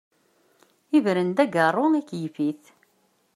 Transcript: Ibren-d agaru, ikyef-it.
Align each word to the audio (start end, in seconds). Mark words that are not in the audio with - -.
Ibren-d 0.97 1.37
agaru, 1.43 1.85
ikyef-it. 1.99 2.63